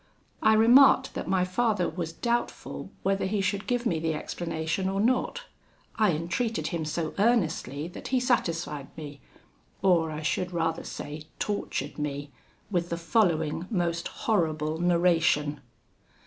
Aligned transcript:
I 0.41 0.53
remarked 0.55 1.13
that 1.13 1.27
my 1.27 1.45
father 1.45 1.87
was 1.87 2.11
doubtful 2.11 2.89
whether 3.03 3.27
he 3.27 3.39
should 3.39 3.67
give 3.67 3.85
me 3.85 3.99
the 3.99 4.15
explanation 4.15 4.89
or 4.89 4.99
not. 4.99 5.43
I 5.95 6.09
entreated 6.09 6.69
him 6.69 6.85
so 6.85 7.13
earnestly 7.19 7.87
that 7.89 8.07
he 8.07 8.19
satisfied 8.19 8.87
me, 8.97 9.21
or 9.83 10.09
I 10.09 10.23
should 10.23 10.53
rather 10.53 10.83
say 10.83 11.25
tortured 11.37 11.99
me, 11.99 12.31
with 12.71 12.89
the 12.89 12.97
following 12.97 13.67
most 13.69 14.07
horrible 14.07 14.79
narration. 14.79 15.61